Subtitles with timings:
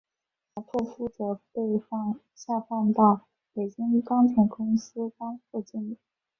[0.55, 1.77] 贾拓夫则被
[2.41, 5.99] 下放到北京钢铁公司当副经理。